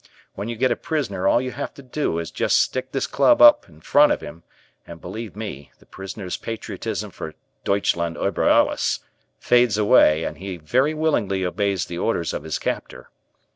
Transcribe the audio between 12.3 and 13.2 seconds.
of his captor.